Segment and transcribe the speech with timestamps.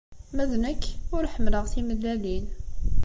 [0.35, 0.83] Ma d nekk,
[1.15, 2.45] ur ḥemmleɣ timellalin.